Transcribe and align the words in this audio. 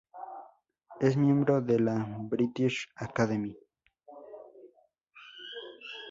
Es 0.99 1.15
miembro 1.15 1.61
de 1.61 1.79
la 1.79 2.07
British 2.21 2.89
Academy. 2.95 3.55